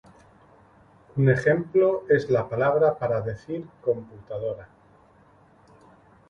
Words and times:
Un 1.15 1.29
ejemplo 1.29 2.05
es 2.09 2.31
la 2.31 2.49
palabra 2.49 2.97
para 2.97 3.21
decir 3.21 3.67
"computadora". 3.83 4.67